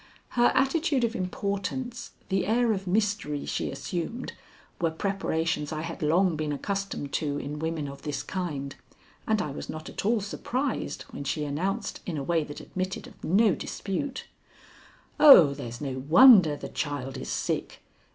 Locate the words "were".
4.79-4.89